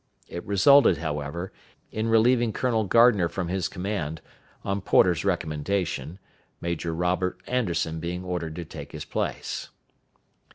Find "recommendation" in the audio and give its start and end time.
5.23-6.17